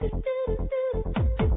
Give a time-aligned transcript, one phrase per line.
[0.00, 0.22] do, do,
[0.58, 1.53] do, do, do.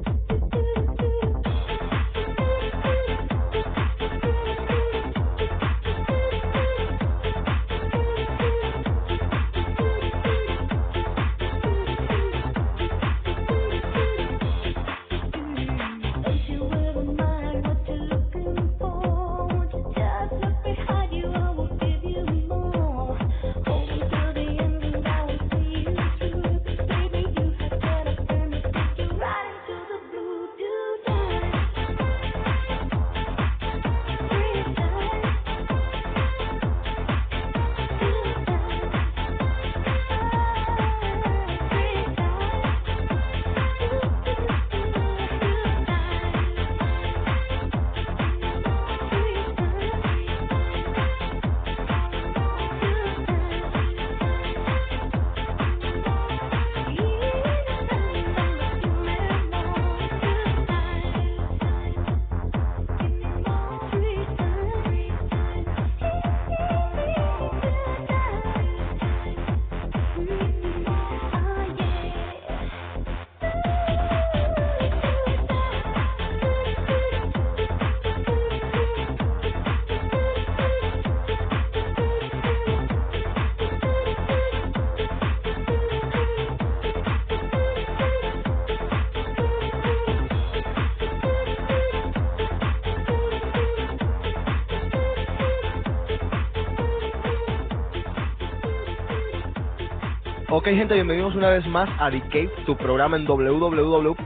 [100.76, 104.20] Gente, bienvenidos una vez más a The Cave, tu programa en www.djc.com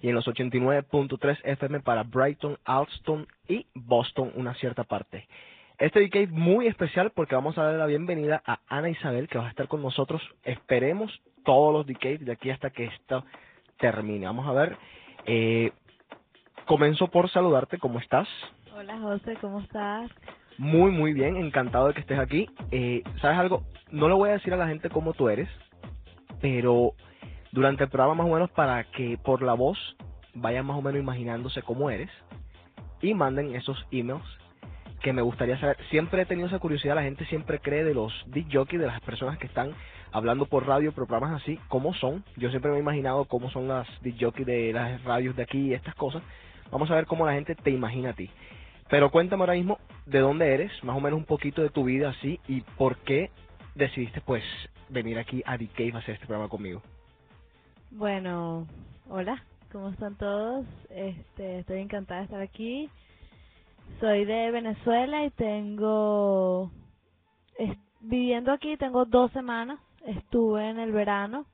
[0.00, 5.26] y en los 89.3 FM para Brighton, Alston y Boston, una cierta parte.
[5.76, 9.38] Este The Cave muy especial porque vamos a darle la bienvenida a Ana Isabel que
[9.38, 13.24] va a estar con nosotros, esperemos todos los Cave de aquí hasta que esto
[13.78, 14.26] termine.
[14.26, 14.76] Vamos a ver,
[15.26, 15.72] eh,
[16.66, 18.28] comenzó por saludarte, ¿cómo estás?
[18.72, 20.12] Hola José, ¿cómo estás?
[20.58, 22.48] Muy, muy bien, encantado de que estés aquí.
[22.70, 23.62] Eh, ¿Sabes algo?
[23.90, 25.48] No le voy a decir a la gente cómo tú eres,
[26.40, 26.92] pero
[27.52, 29.78] durante el programa más o menos para que por la voz
[30.34, 32.10] vayan más o menos imaginándose cómo eres
[33.02, 34.24] y manden esos emails
[35.02, 35.76] que me gustaría saber.
[35.88, 39.00] Siempre he tenido esa curiosidad, la gente siempre cree de los disc jockeys, de las
[39.00, 39.74] personas que están
[40.12, 42.24] hablando por radio, programas así, cómo son.
[42.36, 45.68] Yo siempre me he imaginado cómo son las disc jockeys de las radios de aquí
[45.68, 46.22] y estas cosas.
[46.70, 48.30] Vamos a ver cómo la gente te imagina a ti.
[48.90, 52.10] Pero cuéntame ahora mismo de dónde eres, más o menos un poquito de tu vida
[52.10, 53.30] así y por qué
[53.76, 54.42] decidiste pues
[54.88, 56.82] venir aquí a The Cave hacer este programa conmigo.
[57.92, 58.66] Bueno,
[59.08, 60.66] hola, ¿cómo están todos?
[60.90, 62.90] Este, estoy encantada de estar aquí.
[64.00, 66.70] Soy de Venezuela y tengo
[68.00, 69.78] viviendo aquí tengo dos semanas.
[70.04, 71.46] Estuve en el verano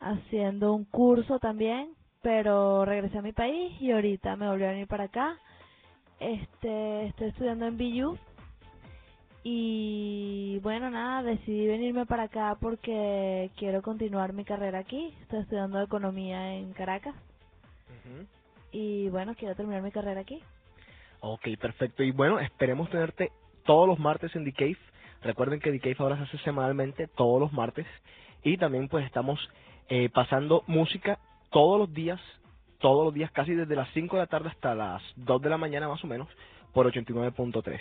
[0.00, 4.86] haciendo un curso también, pero regresé a mi país y ahorita me volví a venir
[4.86, 5.38] para acá
[6.20, 8.18] este, estoy estudiando en BU
[9.46, 15.14] y bueno, nada, decidí venirme para acá porque quiero continuar mi carrera aquí.
[15.20, 17.14] Estoy estudiando economía en Caracas.
[18.72, 20.40] Y bueno, quiero terminar mi carrera aquí.
[21.20, 22.02] Ok, perfecto.
[22.02, 23.32] Y bueno, esperemos tenerte
[23.64, 24.78] todos los martes en The Cave.
[25.22, 27.86] Recuerden que The Cave ahora se hace semanalmente, todos los martes.
[28.42, 29.38] Y también pues estamos
[29.90, 31.18] eh, pasando música
[31.50, 32.20] todos los días
[32.84, 35.56] todos los días, casi desde las 5 de la tarde hasta las 2 de la
[35.56, 36.28] mañana más o menos,
[36.74, 37.80] por 89.3.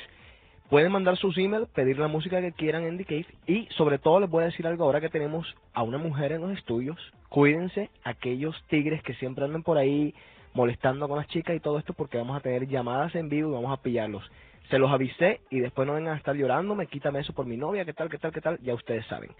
[0.69, 4.21] Pueden mandar sus emails, pedir la música que quieran en The Cave y sobre todo
[4.21, 6.97] les voy a decir algo ahora que tenemos a una mujer en los estudios.
[7.27, 10.15] Cuídense aquellos tigres que siempre andan por ahí
[10.53, 13.55] molestando con las chicas y todo esto porque vamos a tener llamadas en vivo y
[13.55, 14.23] vamos a pillarlos.
[14.69, 17.57] Se los avisé y después no vengan a estar llorando, me quítame eso por mi
[17.57, 19.31] novia, qué tal, qué tal, qué tal, ya ustedes saben.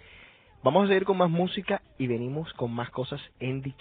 [0.62, 3.74] Vamos a seguir con más música y venimos con más cosas en The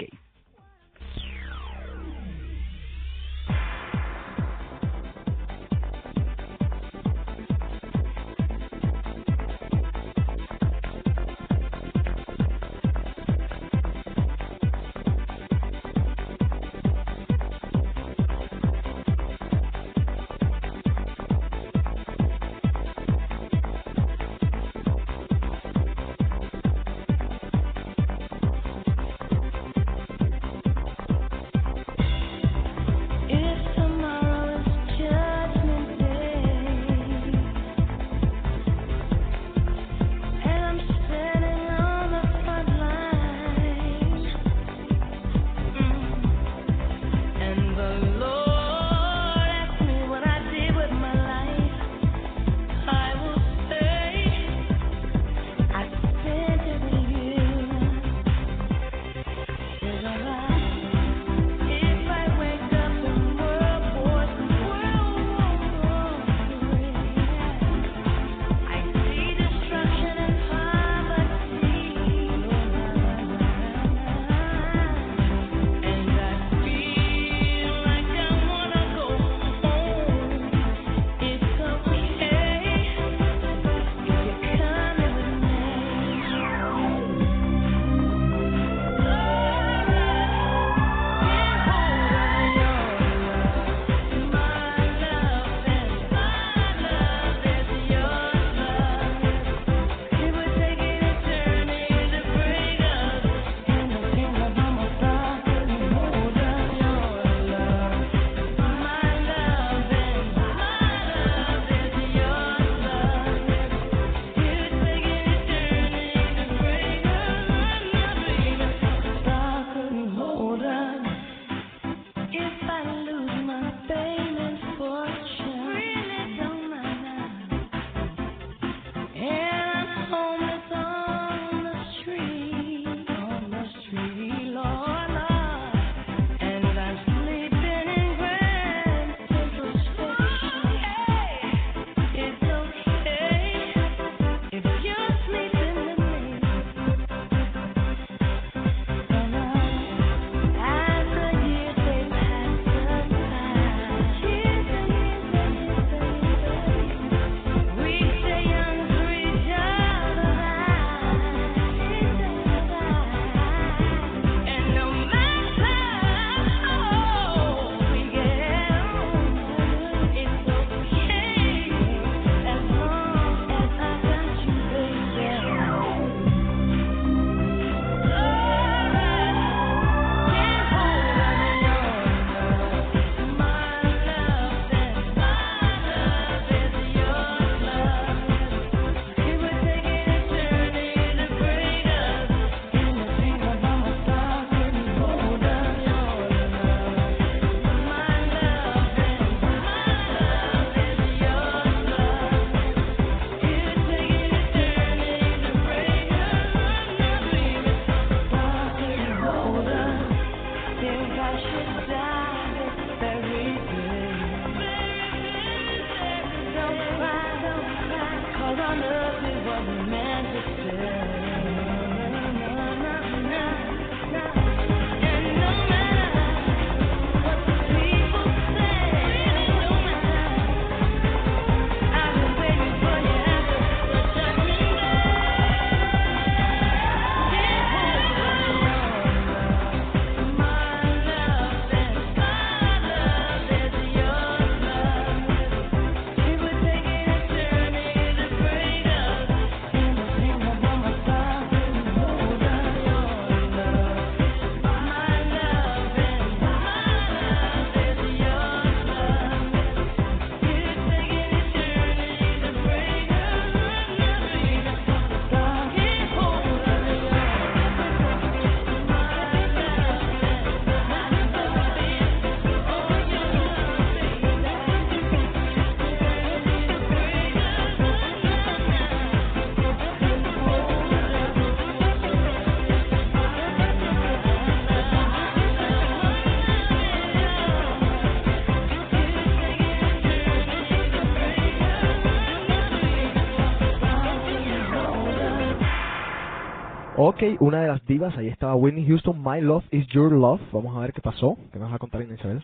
[297.05, 300.41] Ok, una de las divas, ahí estaba Whitney Houston, My Love is Your Love.
[300.53, 302.41] Vamos a ver qué pasó, qué nos va a contar Isabel.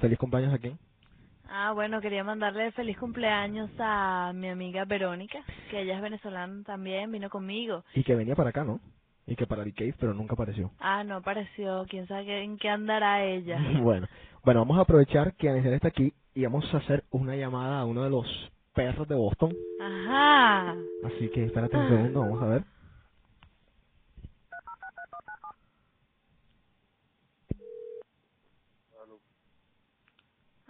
[0.00, 0.76] Feliz cumpleaños a quién.
[1.48, 5.38] Ah, bueno, quería mandarle feliz cumpleaños a mi amiga Verónica,
[5.70, 7.84] que ella es venezolana también, vino conmigo.
[7.94, 8.80] Y que venía para acá, ¿no?
[9.28, 10.72] Y que para The Cave, pero nunca apareció.
[10.80, 13.60] Ah, no apareció, quién sabe en qué andará ella.
[13.80, 14.08] bueno,
[14.42, 17.84] bueno, vamos a aprovechar que Anisel está aquí y vamos a hacer una llamada a
[17.84, 18.26] uno de los
[18.74, 19.54] perros de Boston.
[19.80, 20.74] Ajá.
[21.04, 22.64] Así que espérate un segundo, vamos a ver.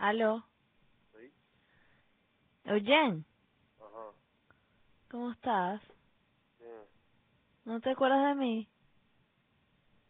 [0.01, 0.43] Aló.
[1.13, 1.33] Sí.
[2.67, 3.27] Oyen,
[3.79, 4.13] Ajá.
[5.11, 5.83] ¿cómo estás?
[6.59, 6.87] Bien.
[7.65, 8.69] ¿No te acuerdas de mí?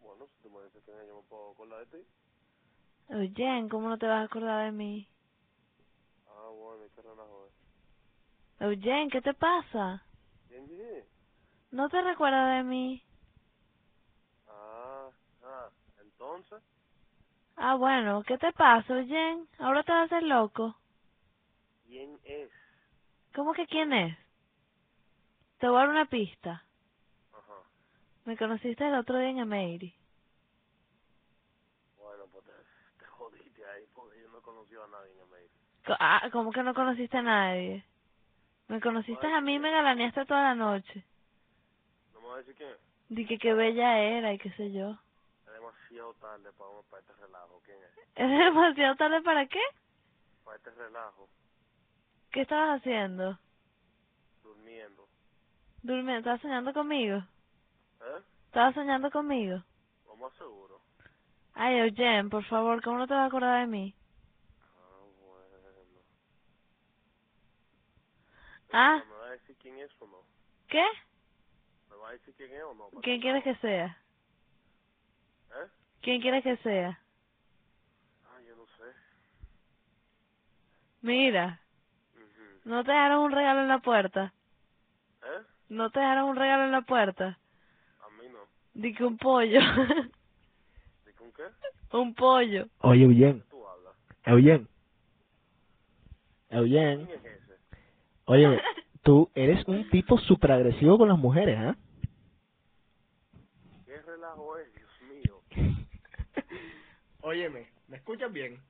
[0.01, 2.09] Bueno, si tú me dices que yo me puedo acordar de ti.
[3.11, 5.09] Oyen, ¿cómo no te vas a acordar de mí?
[6.27, 7.53] Ah, bueno, ¿y qué relajo es?
[8.61, 10.05] Oyen, ¿qué te pasa?
[10.49, 11.09] ¿Quién dije?
[11.73, 13.05] ¿No te recuerdas de mí?
[14.47, 15.11] Ah,
[15.43, 15.71] ah,
[16.01, 16.63] entonces.
[17.61, 19.47] Ah, bueno, ¿qué te pasa, Oyen?
[19.59, 20.77] Ahora te vas a hacer loco.
[21.85, 22.51] ¿Quién es?
[23.35, 24.17] ¿Cómo que quién es?
[25.59, 26.65] Te voy a dar una pista.
[27.33, 27.63] Ajá.
[28.25, 29.95] Me conociste el otro día en Emery.
[31.99, 32.53] Bueno, pues te,
[32.99, 35.51] te jodiste ahí porque yo no conocí a nadie en.
[35.87, 37.85] Co- Ah, ¿cómo que no conociste a nadie?
[38.69, 41.05] Me conociste a mí y me galaneaste toda la noche.
[42.15, 42.79] ¿No me vas a decir quién es?
[43.11, 44.99] Dije que bella era y qué sé yo.
[45.91, 47.61] Es demasiado tarde para, para este relajo.
[47.65, 47.99] ¿Quién es?
[48.15, 49.61] ¿Es demasiado tarde para qué?
[50.45, 51.29] Para este relajo.
[52.31, 53.39] ¿Qué estabas haciendo?
[54.45, 55.09] Durmiendo.
[55.83, 57.17] Durmiendo, ¿estabas soñando conmigo?
[57.17, 58.23] ¿Eh?
[58.47, 59.65] ¿Estabas soñando conmigo?
[60.07, 60.81] Lo más seguro.
[61.55, 63.95] Ay, Eugen, por favor, ¿cómo no te vas a acordar de mí?
[64.63, 65.57] Ah, bueno.
[68.73, 69.03] Ah.
[69.09, 70.23] ¿Me vas a decir quién es o no?
[70.69, 70.85] ¿Qué?
[71.91, 72.91] ¿Me vas a decir quién es o no?
[73.03, 74.00] ¿Quién quieres que sea?
[76.01, 76.03] ¿Eh?
[76.03, 76.99] ¿Quién quieres que sea?
[78.27, 78.85] Ah, yo no sé.
[81.03, 81.61] Mira.
[82.65, 84.33] ¿no te dejaron un regalo en la puerta?
[85.23, 85.43] ¿Eh?
[85.71, 87.39] ¿No te dejaron un regalo en la puerta?
[88.01, 88.39] A mí no.
[88.75, 89.61] Di que un pollo.
[91.05, 91.45] ¿De con qué?
[91.97, 92.67] un pollo.
[92.81, 93.95] Oye, Eugen, Tú hablas.
[94.25, 94.69] Eugen.
[96.51, 97.59] Eugen, ¿Quién es ese?
[98.27, 98.61] oye,
[99.03, 101.77] tú eres un tipo súper agresivo con las mujeres, ¿ah?
[103.87, 105.41] ¿Qué relajo es, Dios mío?
[107.23, 108.61] Óyeme, ¿me escuchas bien?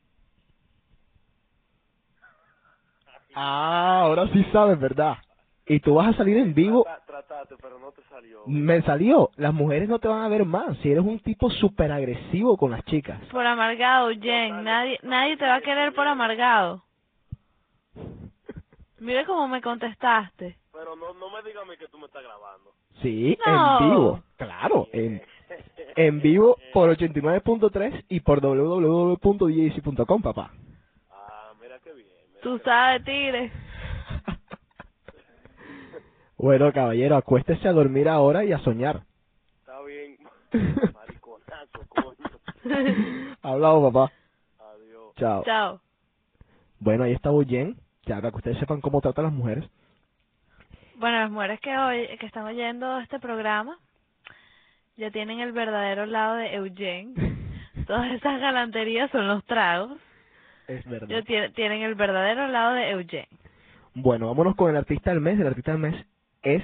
[3.35, 5.19] Ah, ahora sí sabes, ¿verdad?
[5.67, 6.83] Y tú vas a salir en vivo.
[6.83, 8.43] Trata- Trataste, pero no te salió.
[8.47, 11.93] Me salió, las mujeres no te van a ver más si eres un tipo súper
[11.93, 13.21] agresivo con las chicas.
[13.31, 14.65] Por amargado, Jen.
[14.65, 16.85] Nadie, nadie te va a querer por amargado.
[18.99, 20.59] Mira cómo me contestaste.
[20.73, 22.73] Pero no, no me digas a mí que tú me estás grabando.
[23.01, 23.53] Sí, No.
[23.53, 25.23] en vivo, claro, en,
[25.97, 30.53] en vivo por 89.3 y por www.djc.com, papá.
[31.11, 32.09] Ah, mira qué bien.
[32.29, 33.53] mira Tú qué sabes, tigre.
[36.37, 39.03] Bueno, caballero, acuéstese a dormir ahora y a soñar.
[39.59, 40.17] Está bien.
[40.95, 42.17] Mariconazo, coño.
[43.43, 44.11] Hablado, papá.
[44.59, 45.15] Adiós.
[45.17, 45.45] Chao.
[45.45, 45.81] Chao.
[46.79, 47.77] Bueno, ahí está Boyen,
[48.07, 49.69] ya para que ustedes sepan cómo trata a las mujeres.
[50.95, 53.79] Bueno, las mujeres que hoy que están oyendo este programa
[54.97, 57.15] ya tienen el verdadero lado de Eugen.
[57.87, 59.99] Todas esas galanterías son los tragos.
[60.69, 61.09] Es verdad.
[61.09, 63.27] Ya tienen el verdadero lado de Eugen.
[63.95, 65.39] Bueno, vámonos con el artista del mes.
[65.41, 66.07] El artista del mes
[66.43, 66.63] es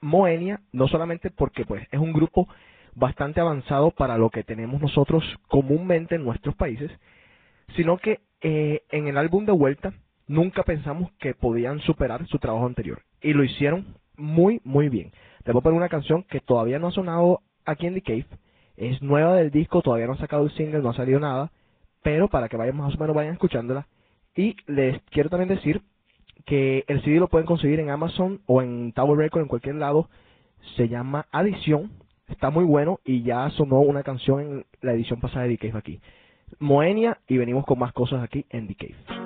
[0.00, 2.48] Moenia, no solamente porque pues es un grupo
[2.94, 6.90] bastante avanzado para lo que tenemos nosotros comúnmente en nuestros países,
[7.76, 9.92] sino que eh, en el álbum de vuelta
[10.26, 15.12] nunca pensamos que podían superar su trabajo anterior y lo hicieron muy muy bien.
[15.44, 18.26] Te voy a poner una canción que todavía no ha sonado aquí en The Cave,
[18.76, 21.50] es nueva del disco, todavía no ha sacado el single, no ha salido nada,
[22.02, 23.86] pero para que vayan más o menos vayan escuchándola
[24.36, 25.82] y les quiero también decir
[26.44, 30.08] que el CD lo pueden conseguir en Amazon o en Tower Record en cualquier lado.
[30.76, 31.90] Se llama Adición.
[32.28, 35.78] Está muy bueno y ya sonó una canción en la edición pasada de The Cave
[35.78, 36.00] aquí.
[36.58, 39.25] Moenia y venimos con más cosas aquí en The Cave.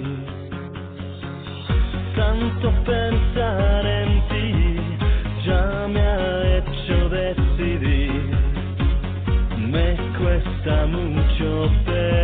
[2.21, 4.97] tanto pensare in ti
[5.43, 8.11] già mi ha hecho decidir
[9.57, 12.20] me cuesta mucho pensar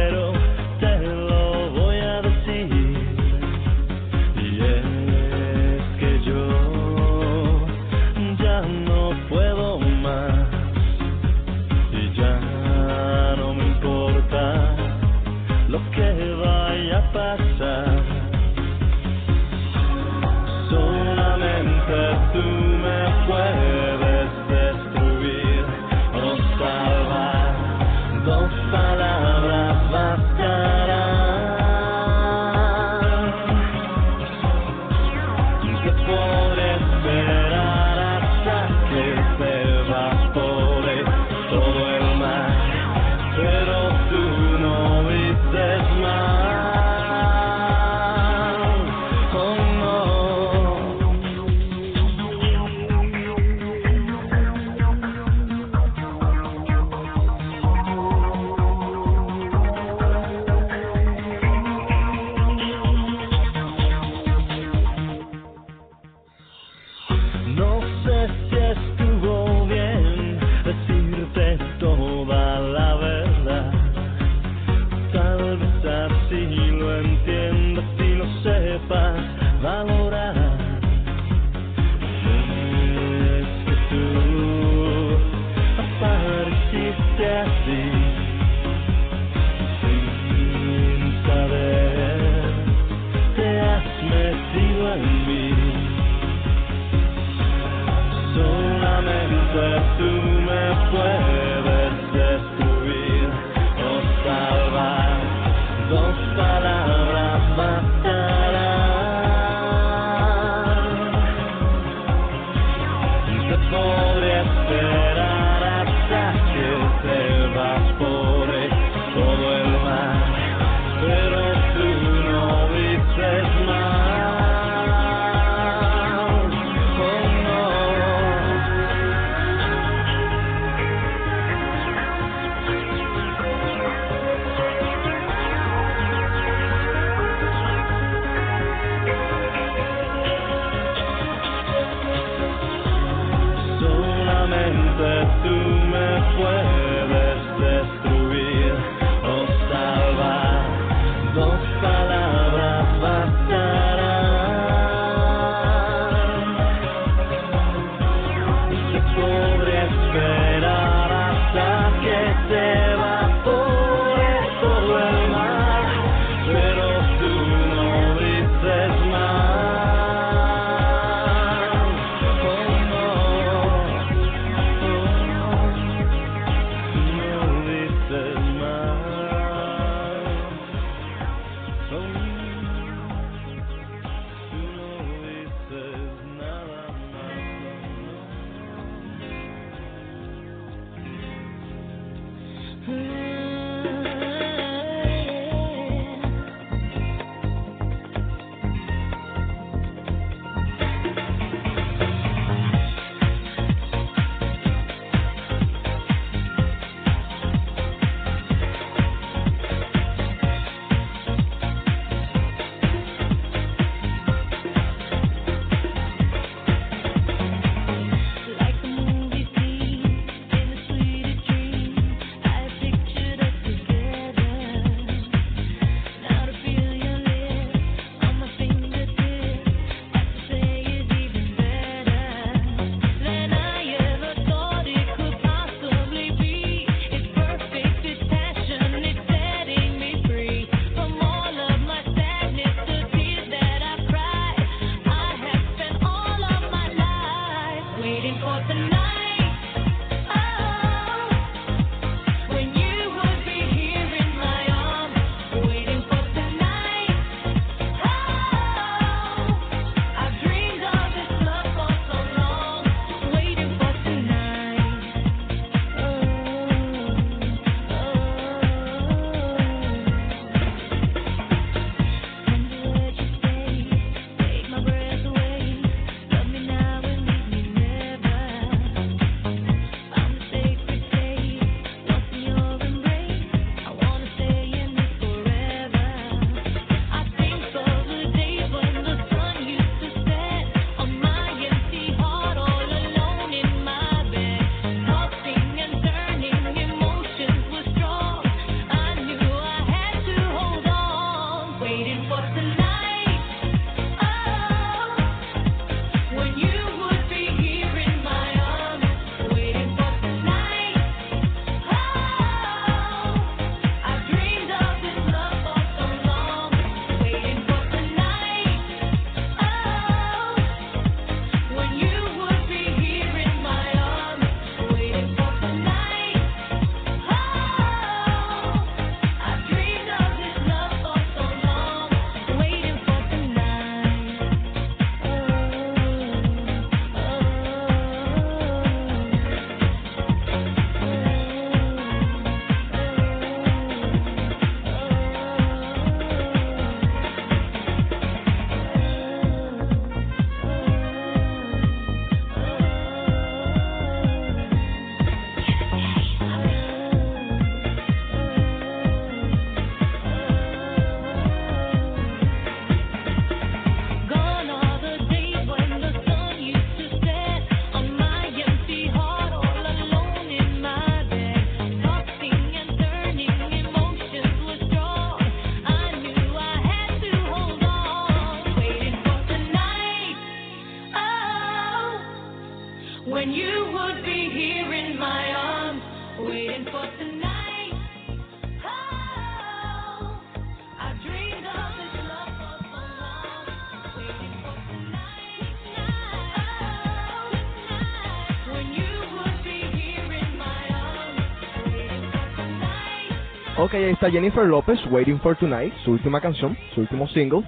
[403.80, 407.62] Ok, ahí está Jennifer López, Waiting for Tonight, su última canción, su último single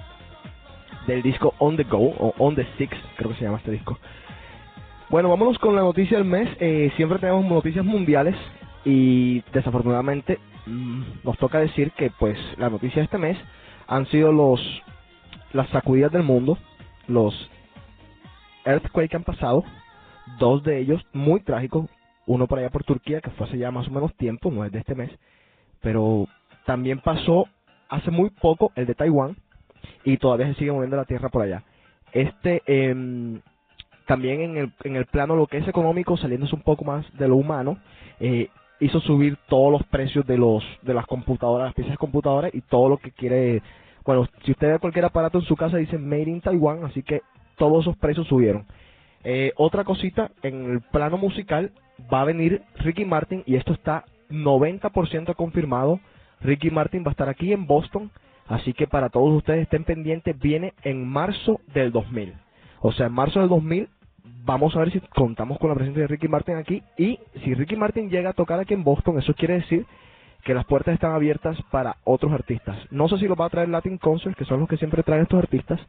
[1.06, 3.96] del disco On the Go, o On the Six, creo que se llama este disco.
[5.08, 6.48] Bueno, vámonos con la noticia del mes.
[6.58, 8.34] Eh, siempre tenemos noticias mundiales
[8.84, 13.38] y desafortunadamente mm, nos toca decir que pues la noticia de este mes
[13.86, 14.60] han sido los
[15.52, 16.58] las sacudidas del mundo,
[17.06, 17.48] los
[18.64, 19.62] earthquakes que han pasado,
[20.40, 21.88] dos de ellos muy trágicos,
[22.26, 24.72] uno por allá por Turquía que fue hace ya más o menos tiempo, no es
[24.72, 25.10] de este mes,
[25.80, 26.26] pero
[26.66, 27.46] también pasó
[27.88, 29.36] hace muy poco el de Taiwán
[30.04, 31.62] y todavía se sigue moviendo la tierra por allá.
[32.12, 33.40] Este em,
[34.06, 37.28] también en el, en el plano lo que es económico, saliéndose un poco más de
[37.28, 37.78] lo humano,
[38.18, 38.48] eh,
[38.80, 42.60] hizo subir todos los precios de los de las computadoras, las piezas de computadoras y
[42.62, 43.62] todo lo que quiere.
[44.04, 47.22] Bueno, si usted ve cualquier aparato en su casa dice Made in Taiwan, así que
[47.56, 48.66] todos esos precios subieron.
[49.22, 51.72] Eh, otra cosita, en el plano musical
[52.12, 56.00] va a venir Ricky Martin y esto está 90% confirmado.
[56.40, 58.10] Ricky Martin va a estar aquí en Boston,
[58.48, 62.34] así que para todos ustedes estén pendientes, viene en marzo del 2000.
[62.80, 63.88] O sea, en marzo del 2000
[64.44, 67.76] vamos a ver si contamos con la presencia de Ricky Martin aquí y si Ricky
[67.76, 69.86] Martin llega a tocar aquí en Boston, eso quiere decir
[70.44, 72.76] que las puertas están abiertas para otros artistas.
[72.90, 75.22] No sé si lo va a traer Latin Concert, que son los que siempre traen
[75.22, 75.80] estos artistas,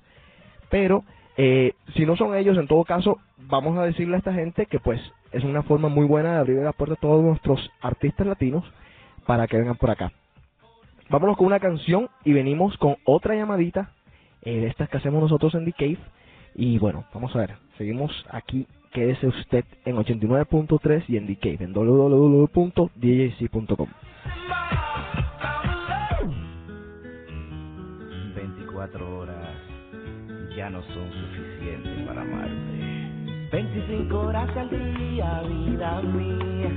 [0.70, 1.04] pero
[1.38, 4.80] eh, si no son ellos, en todo caso, vamos a decirle a esta gente que
[4.80, 5.00] pues
[5.32, 8.64] es una forma muy buena de abrir la puerta a todos nuestros artistas latinos
[9.26, 10.12] para que vengan por acá.
[11.10, 13.92] Vámonos con una canción y venimos con otra llamadita
[14.44, 15.98] eh, de estas que hacemos nosotros en The Cave.
[16.56, 21.58] Y bueno, vamos a ver, seguimos aquí, quédese usted en 89.3 y en The Cave,
[21.66, 22.88] en www.djc.com.
[28.36, 29.50] 24 horas
[30.56, 31.91] ya no son suficientes.
[33.52, 36.72] 25 horas al día, vida mía.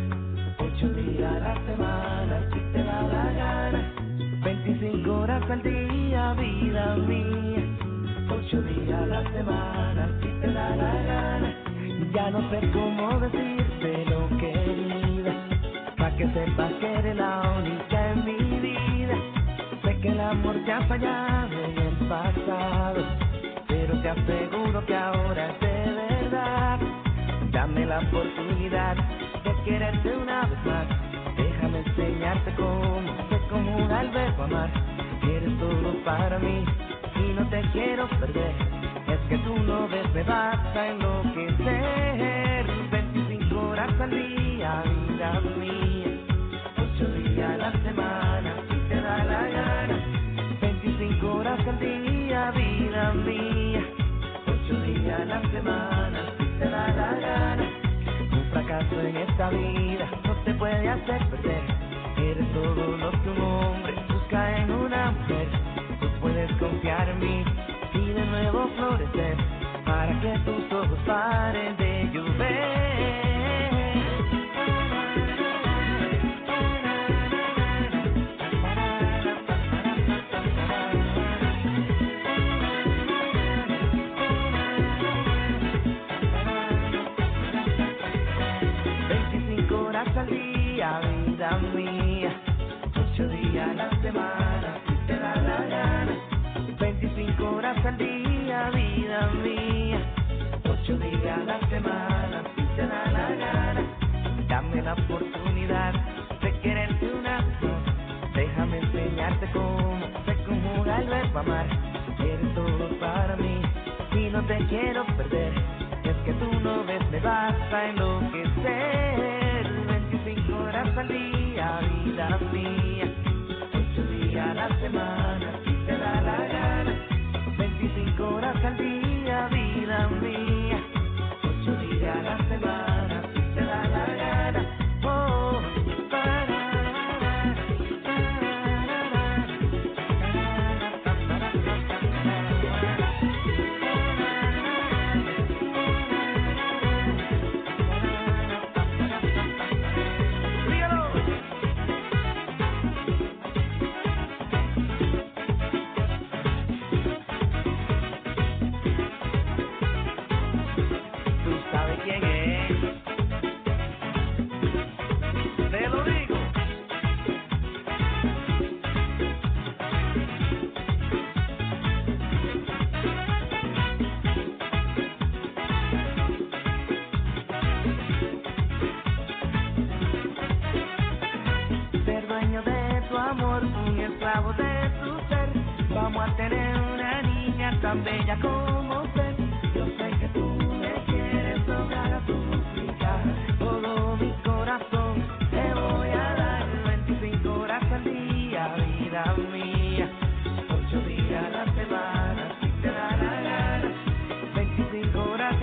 [0.58, 3.92] 8 días a la semana, si te da la gana.
[4.42, 7.62] 25 horas al día, vida mía.
[8.28, 11.54] 8 días a la semana, si te da la gana.
[12.12, 15.32] Ya no sé cómo decírtelo, querida.
[15.96, 19.14] Pa' que sepas que eres la única en mi vida.
[19.84, 23.04] Sé que el amor te ha fallado en el pasado,
[23.68, 25.63] pero te aseguro que ahora.
[27.74, 28.96] Dame la oportunidad
[29.42, 30.87] de quererte una vez más.
[31.37, 34.70] Déjame enseñarte cómo se conjuga el verbo amar.
[35.24, 36.64] Eres todo para mí
[37.16, 38.54] y no te quiero perder.
[39.08, 42.66] Es que tú no ves, me vas a enloquecer.
[42.92, 46.12] 25 horas al día, vida mía.
[46.78, 49.98] Ocho días a la semana, si te da la gana.
[50.60, 53.82] 25 horas al día, vida mía.
[54.46, 55.93] Ocho días a la semana,
[58.80, 61.62] en esta vida no te puede hacer perder.
[62.16, 65.48] Eres todo lo que un hombre busca en una mujer.
[66.00, 67.44] Tú puedes confiar en mí
[67.94, 69.37] y de nuevo florecer
[69.84, 71.83] para que tus ojos paren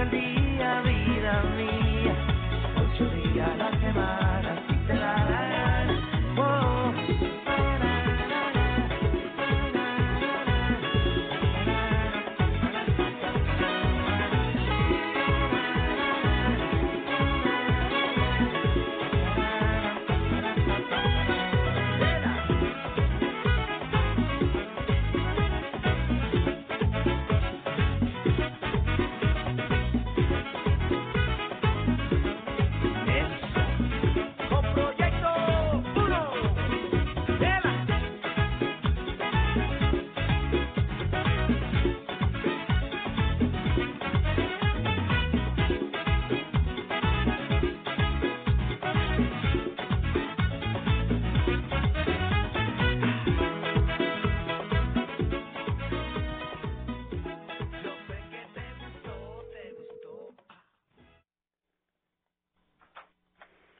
[0.10, 0.41] 25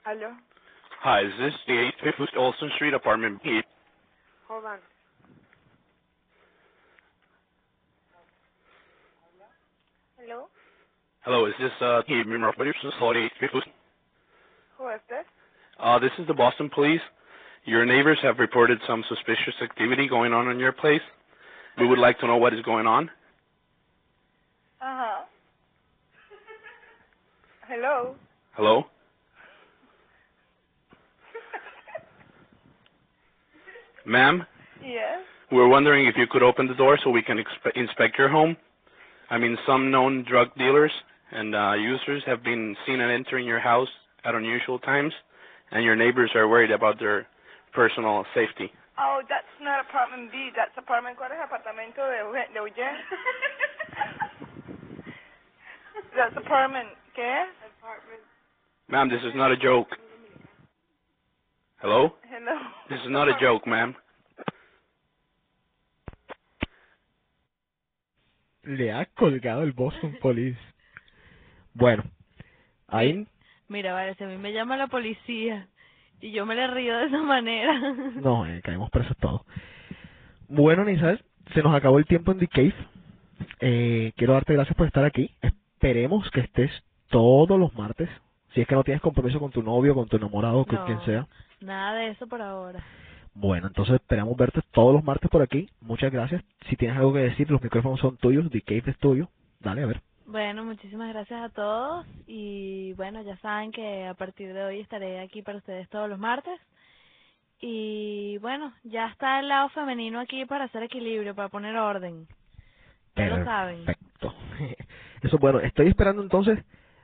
[0.04, 0.34] Hello,
[1.02, 3.62] Hi, is this the 850 Olson Street, apartment B?
[4.48, 4.80] hold on.
[10.18, 10.48] Hello,
[11.24, 13.72] Hello, is this uh the Hall 850?
[14.78, 15.26] who is this?
[15.80, 17.02] Uh, this is the Boston Police.
[17.66, 21.02] Your neighbors have reported some suspicious activity going on in your place.
[21.80, 23.10] We would like to know what is going on.
[24.82, 25.26] Uh huh.
[27.68, 28.16] Hello.
[28.54, 28.86] Hello?
[34.06, 34.46] Ma'am,
[34.84, 35.20] Yes.
[35.52, 38.58] we're wondering if you could open the door so we can expe- inspect your home.
[39.30, 40.92] I mean, some known drug dealers
[41.32, 43.88] and uh, users have been seen entering your house
[44.26, 45.14] at unusual times,
[45.72, 47.28] and your neighbors are worried about their
[47.74, 48.72] personal safety.
[49.00, 50.50] Oh, that's not apartment B.
[50.56, 51.18] That's apartment.
[51.18, 52.98] ¿Cuál es el apartamento de Eugen- de Eugene?
[56.16, 56.90] that's apartment.
[57.18, 57.44] ¿Qué?
[57.80, 58.22] Apartment.
[58.90, 59.88] Ma'am, this is not a joke.
[61.82, 62.16] Hello?
[62.30, 62.56] Hello.
[62.90, 63.96] This is not a joke, ma'am.
[68.64, 70.60] Le ha colgado el Boston Police.
[71.74, 72.04] Bueno,
[72.88, 73.26] ahí
[73.68, 75.68] Mira, vale, si a mí me llama la policía
[76.20, 77.80] y yo me le río de esa manera.
[78.16, 79.42] no, eh, caemos presos todos.
[80.48, 82.76] Bueno, Nizal, se nos acabó el tiempo en The Cave.
[83.62, 85.34] Eh, quiero darte gracias por estar aquí.
[85.42, 86.72] Esperemos que estés
[87.10, 88.10] todos los martes.
[88.54, 90.86] Si es que no tienes compromiso con tu novio, con tu enamorado, con No.
[90.86, 91.28] quien sea.
[91.62, 92.84] Nada de eso por ahora.
[93.34, 95.70] Bueno, entonces esperamos verte todos los martes por aquí.
[95.80, 96.44] Muchas gracias.
[96.68, 99.30] Si tienes algo que decir, los micrófonos son tuyos, The Cave es tuyo.
[99.60, 100.02] Dale, a ver.
[100.26, 105.20] Bueno, muchísimas gracias a todos y bueno, ya saben que a partir de hoy estaré
[105.20, 106.60] aquí para ustedes todos los martes.
[107.60, 112.28] Y bueno, ya está el lado femenino aquí para hacer equilibrio, para poner orden.
[113.16, 113.86] Ya lo saben.
[113.86, 114.34] Perfecto.
[115.22, 115.60] Eso es bueno.
[115.60, 116.60] Estoy esperando entonces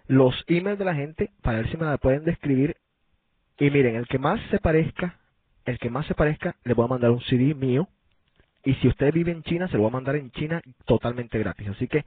[0.08, 2.76] los emails de la gente para ver si me la pueden describir.
[3.60, 5.17] Y miren, el que más se parezca,
[5.65, 7.88] el que más se parezca, le voy a mandar un CD mío.
[8.63, 11.70] Y si usted vive en China, se lo voy a mandar en China totalmente gratis.
[11.70, 12.06] Así que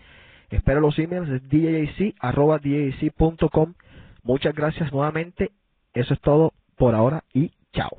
[0.51, 2.15] espero los emails, es djc,
[2.63, 3.75] djc.com.
[4.23, 5.53] Muchas gracias nuevamente.
[5.95, 7.91] Eso es todo por ahora y chao.